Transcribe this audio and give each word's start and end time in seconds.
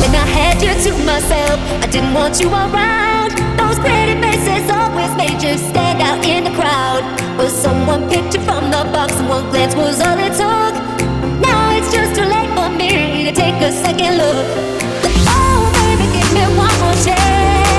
When 0.00 0.14
I 0.14 0.26
had 0.38 0.62
you 0.62 0.72
to 0.84 0.90
myself. 1.04 1.58
I 1.82 1.86
didn't 1.90 2.14
want 2.14 2.40
you 2.40 2.48
around. 2.48 3.32
Those 3.58 3.78
pretty 3.78 4.14
faces 4.22 4.70
always 4.70 5.12
made 5.16 5.42
you 5.42 5.58
stand 5.58 6.00
out 6.00 6.24
in 6.24 6.44
the 6.44 6.54
crowd. 6.60 7.02
Well, 7.36 7.50
someone 7.50 8.08
picked 8.08 8.34
you 8.34 8.40
from 8.42 8.70
the 8.70 8.82
box, 8.92 9.18
and 9.18 9.28
one 9.28 9.50
glance 9.50 9.74
was 9.74 10.00
all 10.00 10.18
it 10.18 10.34
took. 10.42 10.74
Now 11.42 11.76
it's 11.76 11.92
just 11.92 12.14
too 12.14 12.26
late 12.26 12.50
for 12.56 12.68
me 12.70 13.24
to 13.26 13.32
take 13.32 13.58
a 13.62 13.72
second 13.72 14.18
look. 14.18 14.46
But 15.02 15.14
oh, 15.34 15.70
baby, 15.74 16.06
give 16.14 16.30
me 16.32 16.44
one 16.56 16.76
more 16.80 16.98
chance. 17.04 17.77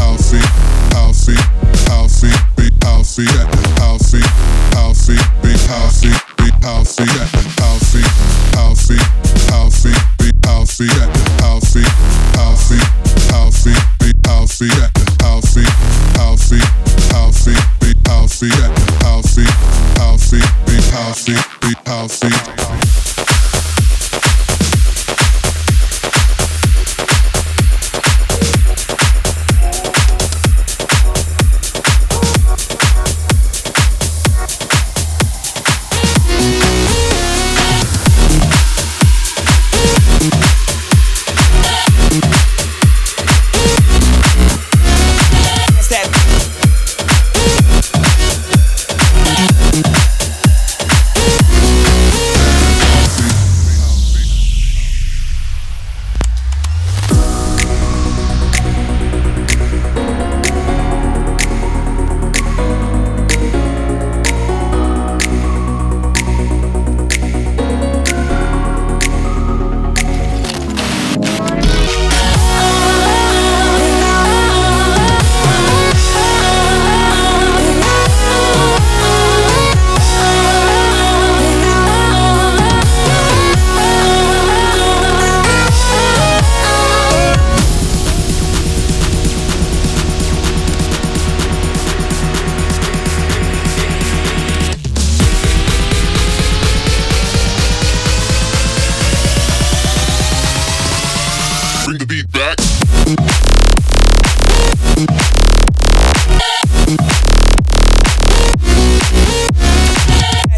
Alfie, 0.00 0.42
Alfie, 0.94 1.36
Alfie, 1.90 2.32
Alfie. 2.84 3.81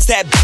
that 0.06 0.43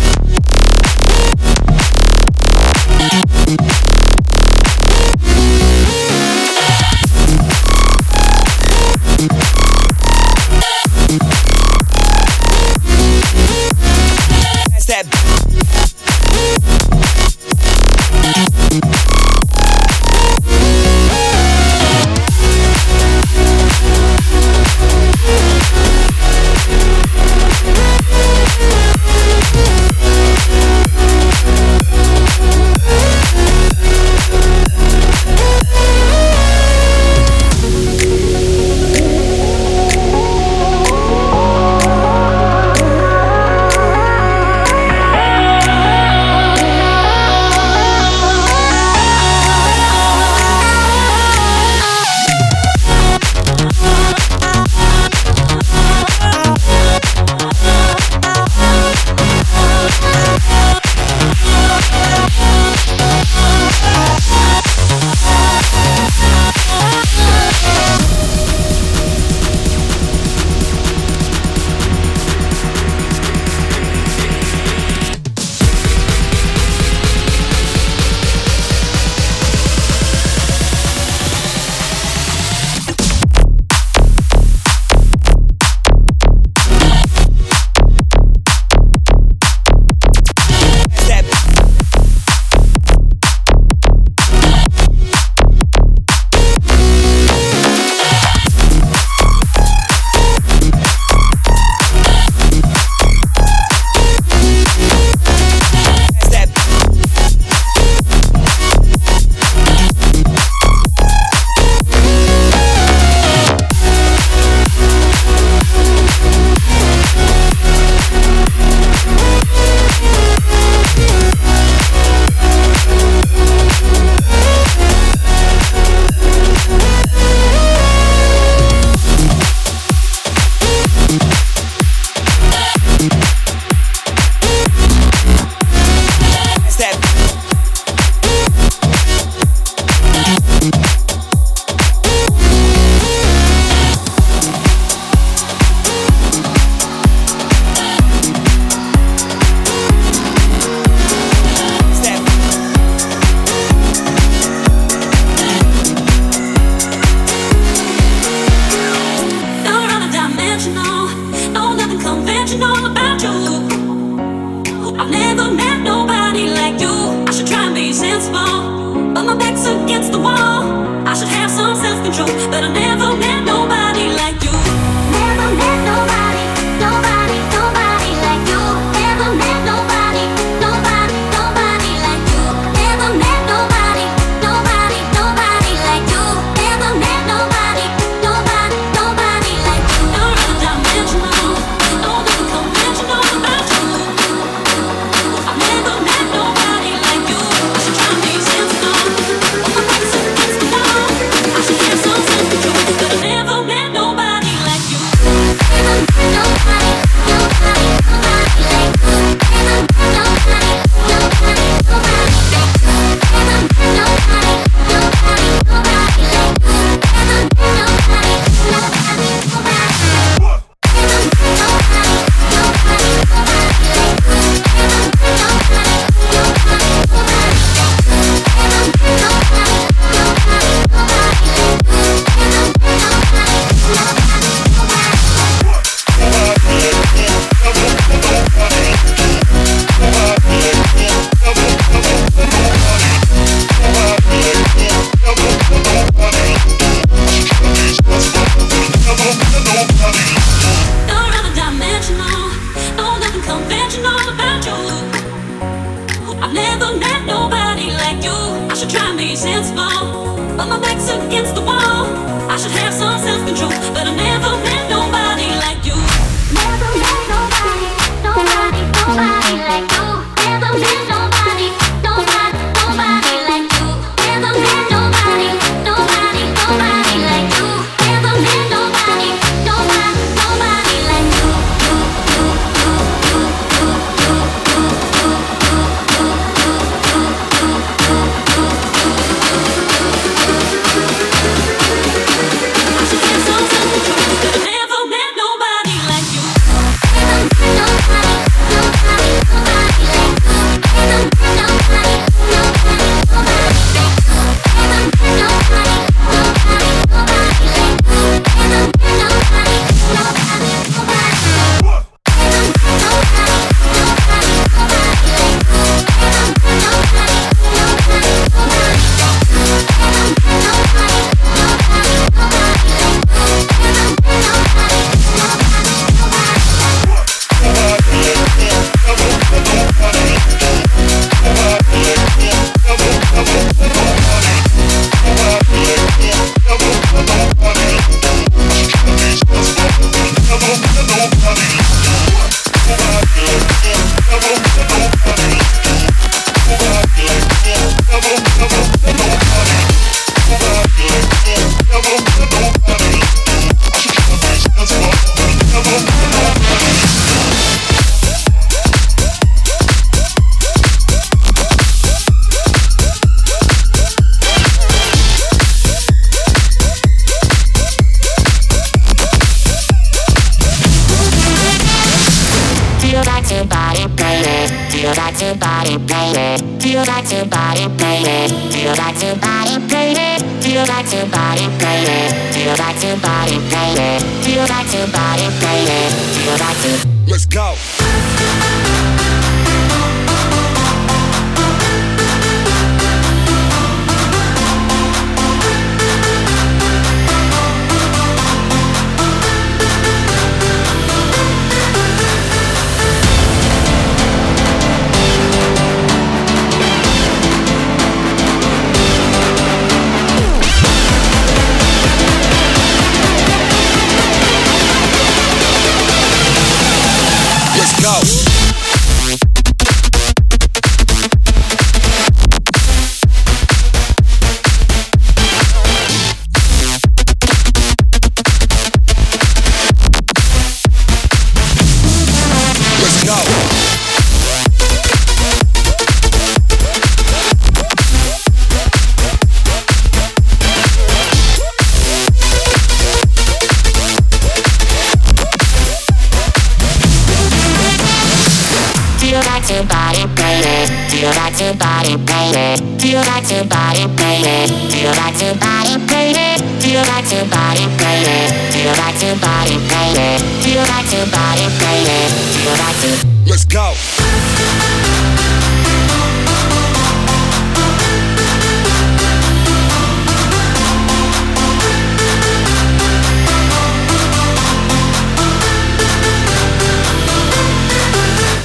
like 451.51 451.59
to 451.59 451.79
body 451.79 452.17
paint 452.27 452.57
it? 452.57 452.99
Do 452.99 453.09
you 453.09 453.17
like 453.17 453.47
to 453.49 453.65
body 453.65 454.07
paint 454.17 454.47
it? 454.47 454.71
Do 454.91 454.99
you 454.99 455.09
like 455.09 455.37
to 455.39 455.55
body 455.59 455.99
paint 456.07 456.39
it? 456.39 456.81
Do 456.81 456.91
you 456.91 456.99
like 456.99 457.27
to 457.27 457.45
body 457.51 457.87
paint 457.99 458.29
it? 458.29 458.73
Do 458.73 458.79
you 458.79 458.93
like 458.95 459.19
to 459.19 459.35
body 459.41 459.77
paint 459.89 460.19
it? 460.19 460.63
Do 460.63 460.71
you 460.71 460.79
like 460.79 461.09
to 461.11 461.27
body 461.31 461.67
paint 461.81 462.07
it? 462.07 462.31
Do 462.55 462.63
you 462.63 462.75
like 462.79 462.97
to 463.03 463.11
Let's 463.47 463.65
go. 463.65 463.95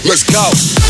Let's 0.05 0.23
go. 0.23 0.84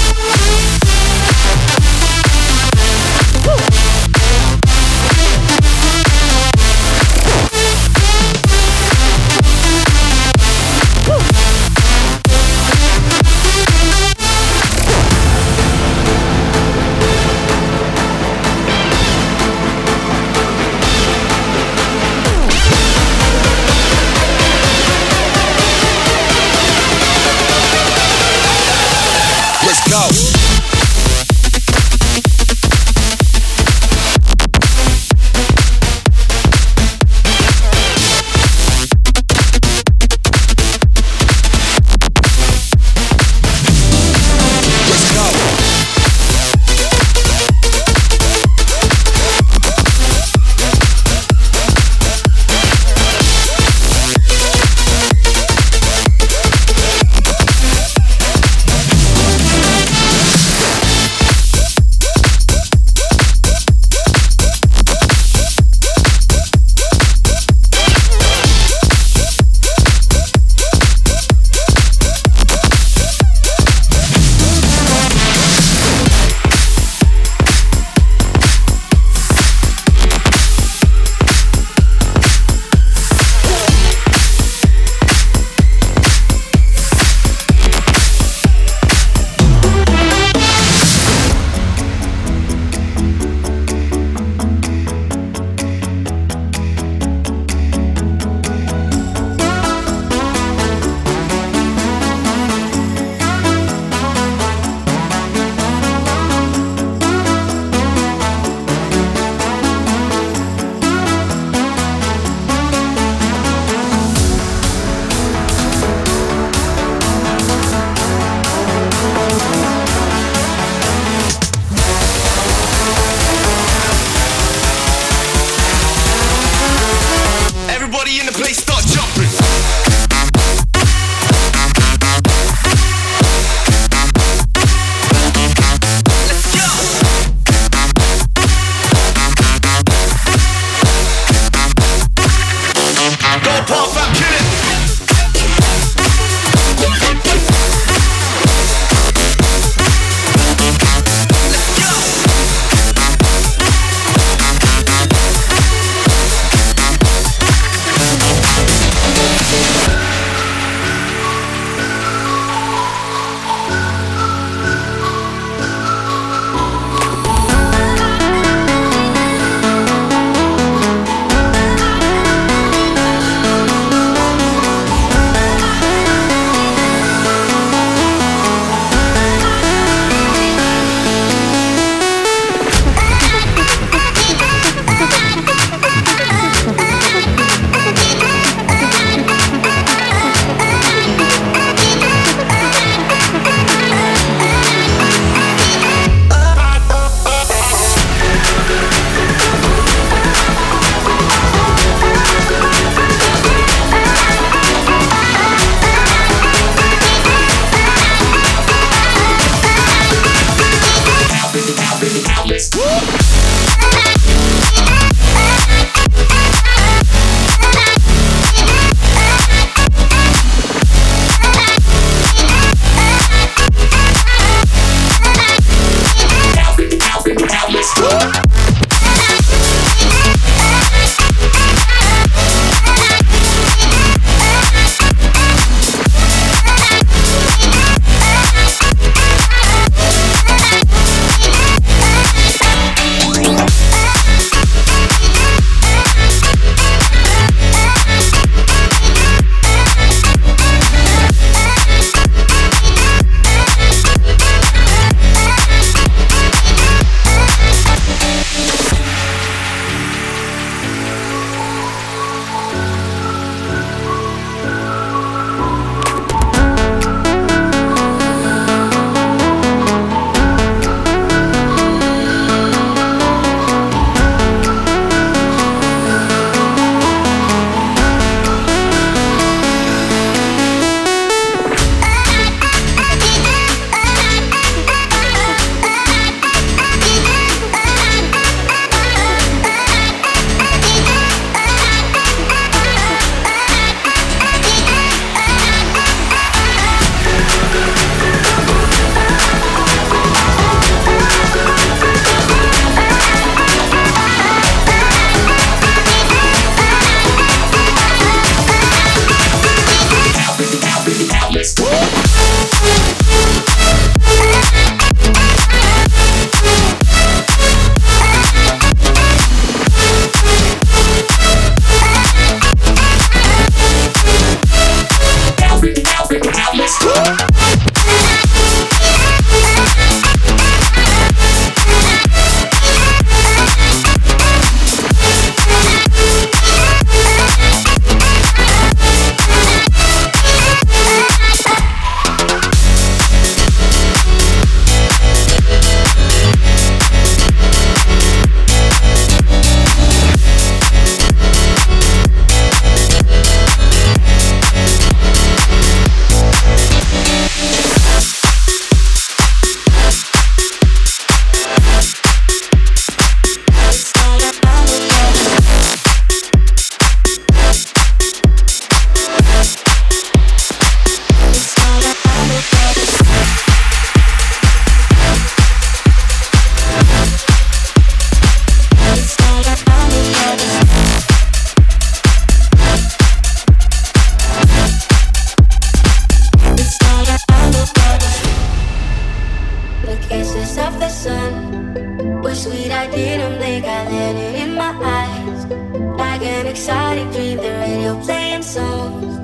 Songs 398.65 399.37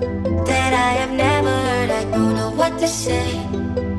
that 0.47 0.73
I 0.73 0.93
have 0.99 1.11
never 1.11 1.47
heard. 1.47 1.91
I 1.91 2.03
don't 2.05 2.35
know 2.35 2.49
what 2.49 2.79
to 2.79 2.87
say. 2.87 3.90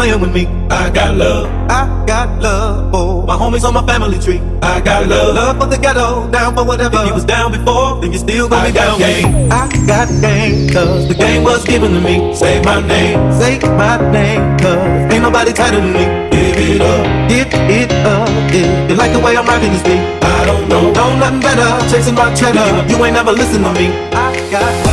Playing 0.00 0.20
with 0.20 0.32
me. 0.32 0.46
I 0.70 0.88
got 0.88 1.14
love, 1.14 1.44
I 1.68 1.84
got 2.06 2.40
love 2.40 2.90
for 2.90 3.26
my 3.26 3.36
homies 3.36 3.64
on 3.68 3.74
my 3.74 3.84
family 3.84 4.18
tree. 4.18 4.40
I 4.62 4.80
got 4.80 5.06
love, 5.06 5.34
love 5.34 5.58
for 5.60 5.66
the 5.66 5.76
ghetto, 5.76 6.30
down 6.30 6.56
for 6.56 6.64
whatever. 6.64 7.00
If 7.02 7.08
you 7.08 7.14
was 7.14 7.26
down 7.26 7.52
before, 7.52 8.00
then 8.00 8.10
you 8.12 8.18
still 8.18 8.48
gonna 8.48 8.68
be 8.68 8.72
down. 8.72 8.98
Game. 8.98 9.52
I 9.52 9.68
got 9.86 10.08
game, 10.22 10.72
cause 10.72 11.06
the 11.06 11.14
game 11.14 11.42
was 11.44 11.64
given 11.64 11.92
to 11.92 12.00
me. 12.00 12.34
Say 12.34 12.62
my 12.62 12.80
name, 12.80 13.20
say 13.40 13.58
my 13.82 13.96
name, 14.10 14.40
cause 14.58 15.12
ain't 15.12 15.22
nobody 15.22 15.52
tighter 15.52 15.80
than 15.84 15.92
me. 15.92 16.04
Give 16.32 16.56
it 16.56 16.80
up, 16.80 17.04
give 17.28 17.52
it 17.52 17.92
up. 18.06 18.28
If 18.56 18.90
you 18.90 18.96
like 18.96 19.12
the 19.12 19.20
way 19.20 19.36
I'm 19.36 19.44
rocking 19.44 19.70
this 19.70 19.82
beat, 19.82 20.00
I 20.24 20.46
don't 20.46 20.66
know, 20.66 20.92
know 20.92 21.10
nothing 21.18 21.40
better. 21.40 21.68
Chasing 21.92 22.14
my 22.14 22.32
cheddar, 22.34 22.68
you 22.88 22.96
ain't 23.04 23.14
never 23.20 23.32
listen 23.32 23.62
to 23.64 23.72
me. 23.74 23.88
I 24.16 24.32
got 24.50 24.89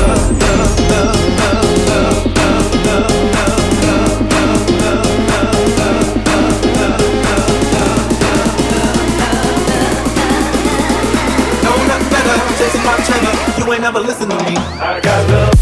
my 12.88 12.98
cheddar. 13.04 13.60
You 13.60 13.74
ain't 13.74 13.82
never 13.82 14.00
listen 14.00 14.30
to 14.30 14.36
me. 14.46 14.56
I 14.56 15.02
got 15.02 15.30
love. 15.30 15.57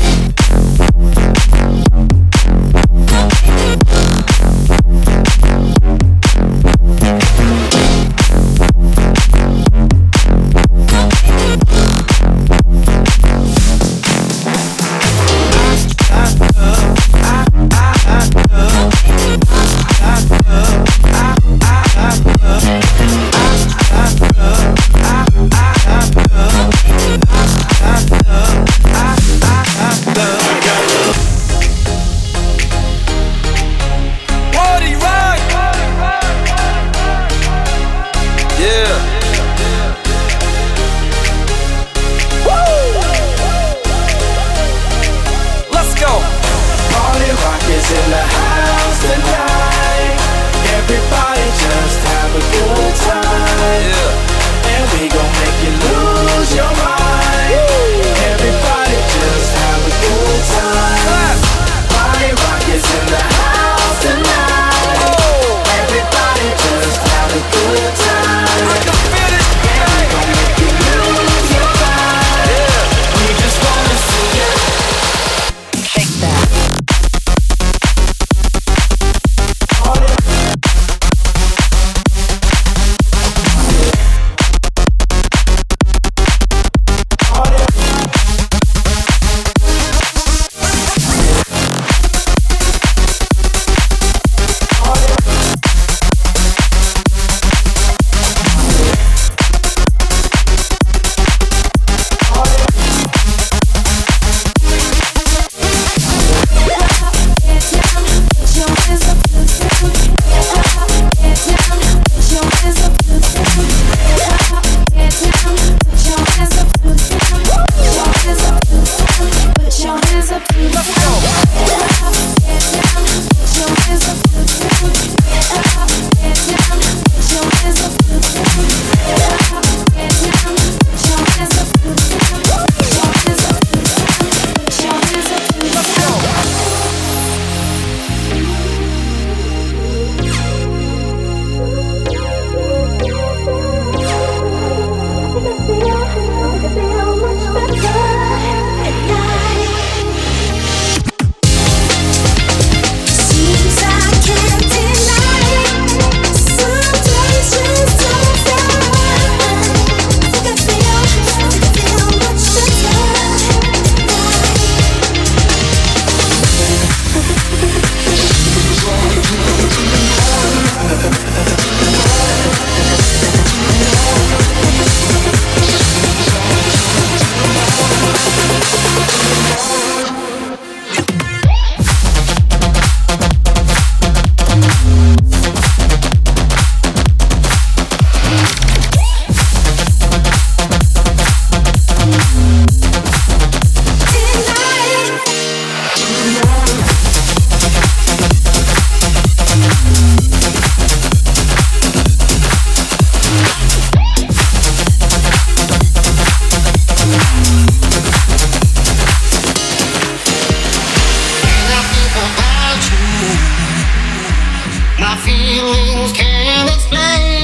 feelings 215.26 216.14
can't 216.14 216.70
explain. 216.70 217.35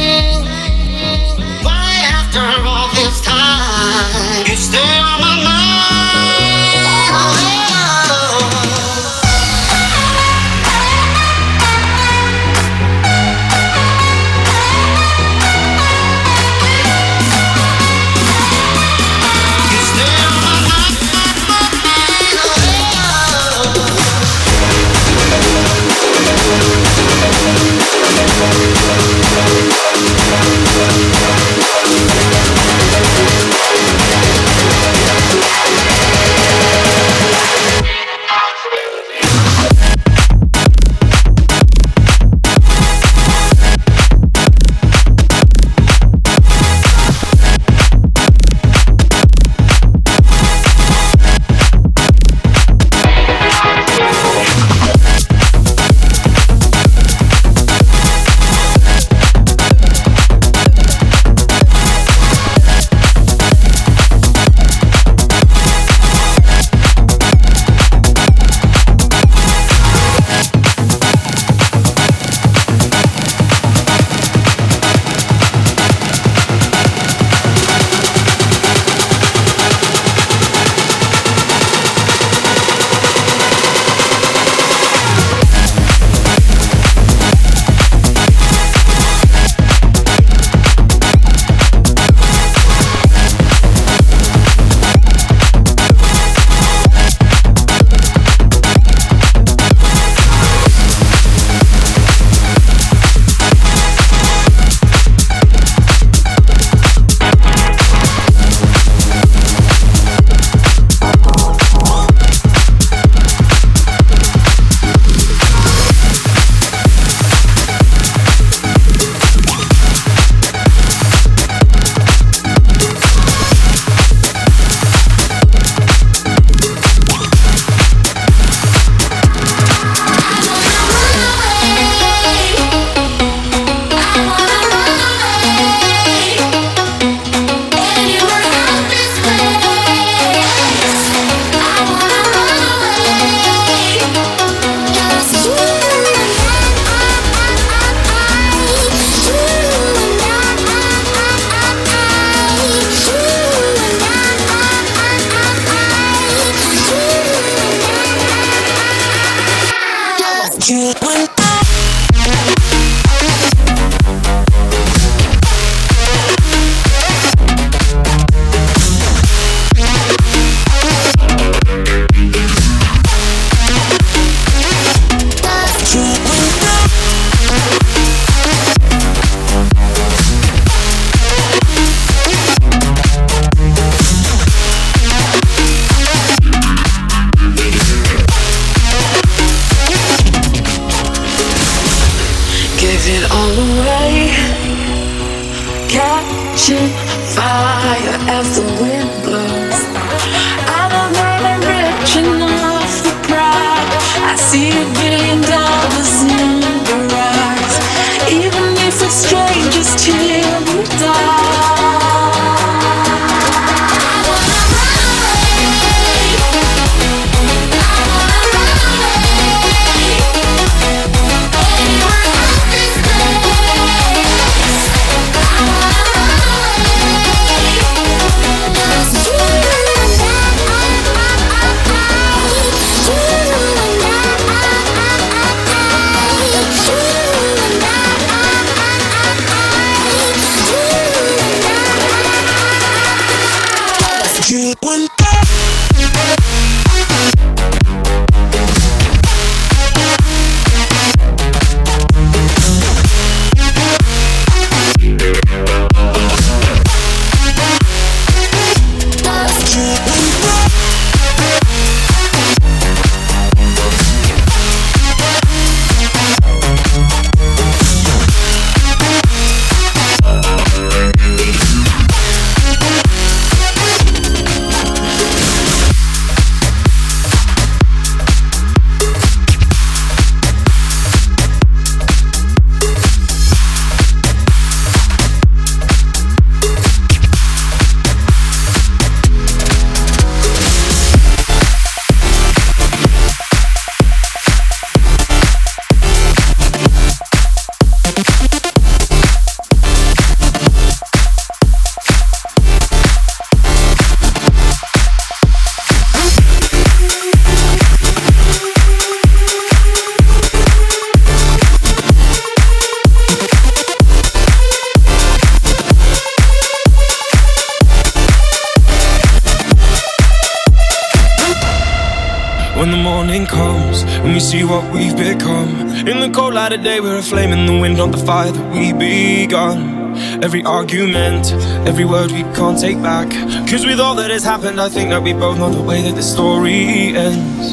In 327.61 327.75
the 327.75 327.81
wind, 327.81 327.97
not 327.97 328.11
the 328.11 328.17
fire 328.17 328.51
that 328.51 328.67
we 328.73 328.93
begun. 328.93 330.13
Every 330.43 330.63
argument, 330.63 331.51
every 331.85 332.05
word 332.05 332.31
we 332.31 332.43
can't 332.57 332.79
take 332.79 333.01
back. 333.01 333.29
Cause 333.69 333.85
with 333.85 333.99
all 333.99 334.15
that 334.15 334.31
has 334.31 334.43
happened, 334.43 334.79
I 334.81 334.89
think 334.89 335.09
that 335.09 335.21
we 335.21 335.33
both 335.33 335.57
know 335.57 335.69
the 335.69 335.81
way 335.81 336.01
that 336.01 336.15
the 336.15 336.23
story 336.23 337.15
ends. 337.27 337.65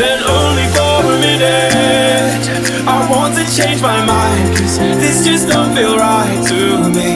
Then 0.00 0.18
only 0.38 0.66
for 0.76 0.96
a 1.12 1.16
minute, 1.28 2.44
I 2.88 2.98
want 3.12 3.34
to 3.36 3.44
change 3.56 3.82
my 3.82 4.00
mind. 4.04 4.56
Cause 4.56 4.78
this 4.78 5.24
just 5.26 5.48
don't 5.48 5.74
feel 5.76 5.96
right 5.96 6.40
to 6.48 6.60
me. 6.96 7.10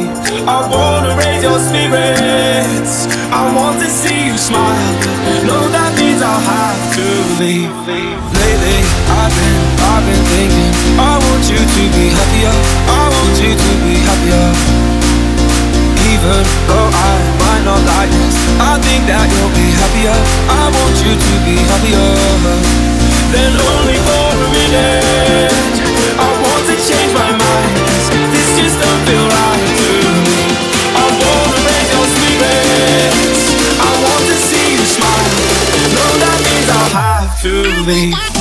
I 0.44 0.58
wanna 0.68 1.16
raise 1.16 1.42
your 1.42 1.58
spirits, 1.68 3.06
I 3.32 3.42
want 3.56 3.80
to 3.80 3.88
see 3.88 4.26
you 4.28 4.36
smile. 4.36 4.92
No, 5.48 5.58
that 5.76 5.92
means 5.98 6.20
I'll 6.20 6.44
have 6.54 6.80
to 6.96 7.06
leave. 7.42 8.35
I've 9.26 9.34
been, 9.34 9.58
I've 9.82 10.06
been 10.06 10.24
thinking. 10.30 10.70
I 11.02 11.18
want 11.18 11.42
you 11.50 11.58
to 11.58 11.82
be 11.98 12.14
happier. 12.14 12.54
I 12.86 13.10
want 13.10 13.34
you 13.42 13.58
to 13.58 13.70
be 13.82 13.98
happier. 14.06 14.46
Even 16.14 16.46
though 16.70 16.86
I 16.94 17.14
might 17.42 17.64
not 17.66 17.82
like 17.90 18.06
this, 18.06 18.38
I 18.62 18.78
think 18.86 19.02
that 19.10 19.26
you'll 19.26 19.50
be 19.50 19.66
happier. 19.82 20.14
I 20.46 20.70
want 20.70 20.94
you 21.02 21.18
to 21.18 21.34
be 21.42 21.58
happier. 21.58 22.06
Then 23.34 23.50
only 23.50 23.98
for 24.06 24.30
a 24.30 24.46
minute, 24.54 25.50
I 26.22 26.30
want 26.46 26.62
to 26.70 26.76
change 26.86 27.10
my 27.10 27.26
mind. 27.34 27.74
This 28.30 28.46
just 28.54 28.78
don't 28.78 29.02
feel 29.10 29.26
right 29.26 29.66
to 29.74 29.90
me. 30.22 30.38
I 30.94 31.02
wanna 31.02 31.66
raise 31.66 31.90
your 31.90 32.06
spirits. 32.14 33.42
I 33.74 33.90
want 33.90 34.22
to 34.30 34.36
see 34.38 34.78
you 34.78 34.86
smile. 34.86 35.34
No, 35.98 36.06
that 36.14 36.38
means 36.46 36.70
I'll 36.70 36.94
have 36.94 37.34
to 37.42 37.54
leave. 37.90 38.35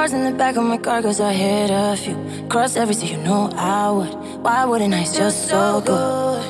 Cars 0.00 0.14
in 0.14 0.24
the 0.24 0.32
back 0.32 0.56
of 0.56 0.64
my 0.64 0.78
car 0.78 1.02
cause 1.02 1.20
I 1.20 1.34
hit 1.34 1.70
a 1.70 1.94
few. 1.94 2.16
Cross 2.48 2.76
every 2.76 2.94
sea, 2.94 3.08
you 3.08 3.18
know 3.18 3.50
I 3.54 3.90
would. 3.90 4.14
Why 4.42 4.64
wouldn't 4.64 4.94
I? 4.94 5.00
It's 5.00 5.14
just 5.14 5.46
so 5.46 5.82
good. 5.84 6.40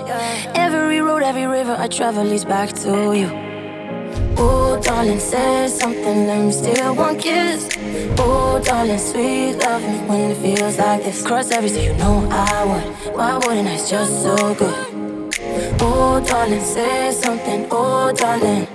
Every 0.55 1.01
road, 1.01 1.25
every 1.25 1.47
river 1.47 1.75
I 1.77 1.89
travel 1.89 2.23
leads 2.23 2.45
back 2.45 2.73
to 2.85 3.13
you. 3.13 3.29
Oh, 4.39 4.81
darling, 4.81 5.19
say 5.19 5.67
something, 5.67 6.29
let 6.29 6.45
me 6.45 6.53
steal 6.53 6.95
one 6.95 7.19
kiss. 7.19 7.69
Oh, 8.21 8.63
darling, 8.65 8.99
sweet 8.99 9.55
love 9.55 9.83
me 9.83 9.99
when 10.09 10.31
it 10.31 10.37
feels 10.37 10.79
like 10.79 11.03
this. 11.03 11.27
Cross 11.27 11.51
every 11.51 11.71
sea, 11.71 11.87
you 11.87 11.95
know 11.95 12.29
I 12.31 12.65
would. 12.69 13.17
Why 13.17 13.35
wouldn't 13.39 13.67
I? 13.67 13.73
It's 13.73 13.91
just 13.91 14.23
so 14.23 14.37
good. 14.55 14.79
Oh, 15.81 16.23
darling, 16.25 16.61
say 16.61 17.11
something, 17.11 17.67
oh, 17.73 18.13
darling. 18.13 18.69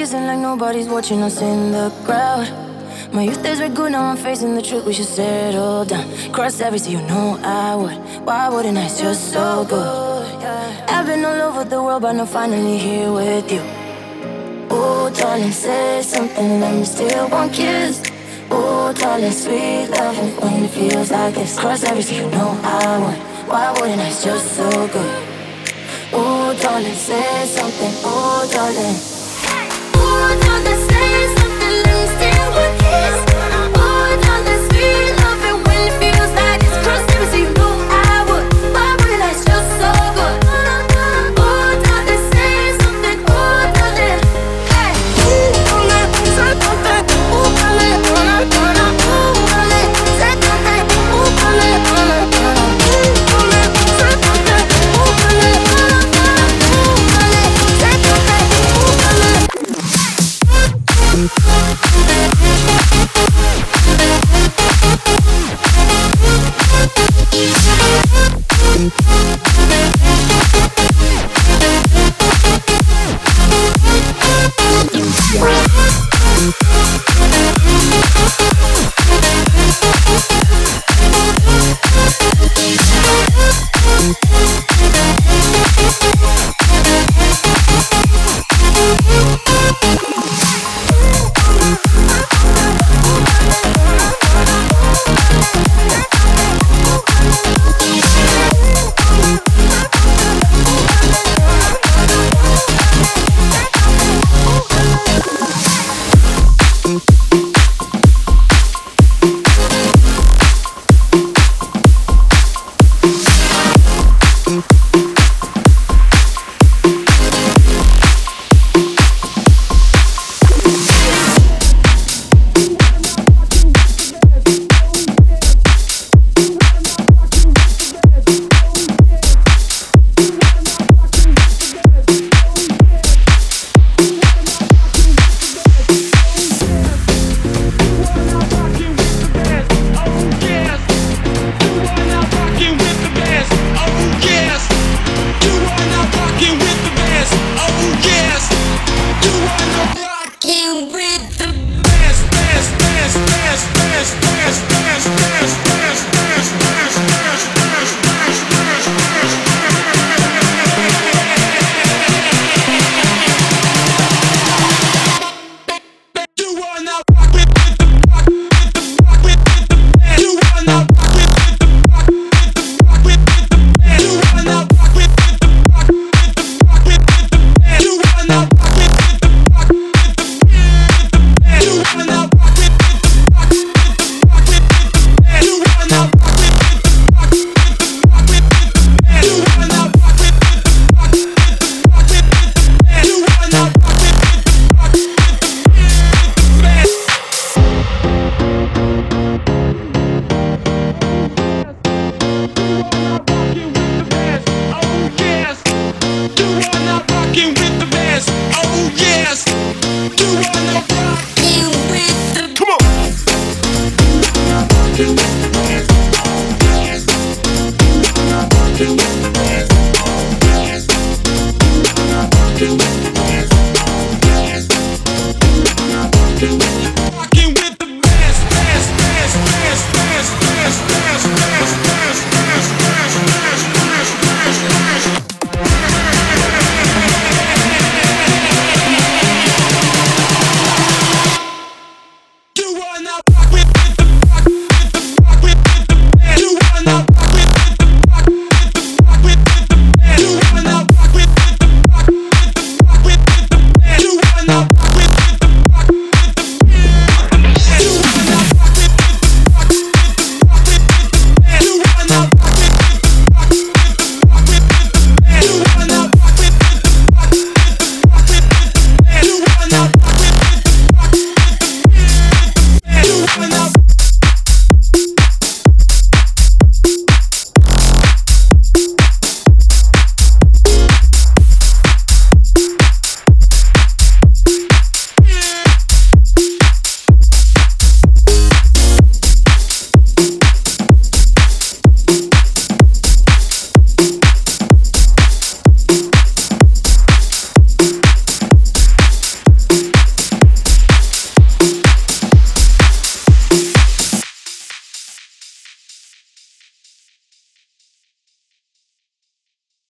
kissing 0.00 0.24
like 0.24 0.38
nobody's 0.38 0.88
watching 0.88 1.22
us 1.22 1.42
in 1.42 1.72
the 1.72 1.90
crowd. 2.06 2.48
My 3.12 3.22
youth 3.22 3.42
days 3.42 3.60
were 3.60 3.68
good, 3.68 3.92
now 3.92 4.04
I'm 4.04 4.16
facing 4.16 4.54
the 4.54 4.62
truth. 4.62 4.86
We 4.86 4.92
should 4.92 5.04
settle 5.04 5.84
down. 5.84 6.06
Cross 6.32 6.60
every 6.60 6.78
sea, 6.78 6.92
you 6.92 7.02
know 7.02 7.38
I 7.42 7.74
would. 7.74 7.98
Why 8.26 8.48
wouldn't 8.48 8.78
I? 8.78 8.86
It's 8.86 9.00
just 9.00 9.32
so 9.32 9.66
good. 9.68 10.09
I've 11.00 11.06
been 11.06 11.24
all 11.24 11.40
over 11.48 11.64
the 11.64 11.82
world, 11.82 12.02
but 12.02 12.14
I'm 12.14 12.26
finally 12.26 12.76
here 12.76 13.10
with 13.10 13.50
you. 13.50 13.62
Oh, 14.68 15.10
darling, 15.16 15.50
say 15.50 16.02
something, 16.02 16.60
let 16.60 16.74
me 16.74 16.84
steal 16.84 17.26
one 17.30 17.48
kiss. 17.48 18.02
Oh, 18.50 18.92
darling, 18.92 19.32
sweet 19.32 19.88
loving 19.88 20.36
when 20.42 20.64
it 20.64 20.68
feels 20.68 21.10
like 21.10 21.32
this. 21.36 21.58
Cross 21.58 21.84
every 21.84 22.02
sea, 22.02 22.16
you 22.16 22.30
know 22.30 22.50
I 22.62 22.98
would. 22.98 23.48
Why 23.48 23.72
wouldn't 23.80 23.98
I? 23.98 24.08
It's 24.08 24.22
just 24.22 24.52
so 24.54 24.68
good. 24.88 25.26
Oh, 26.12 26.54
darling, 26.60 26.92
say 26.92 27.46
something. 27.46 27.92
Oh, 28.04 28.46
darling. 28.52 29.09
You 68.80 69.49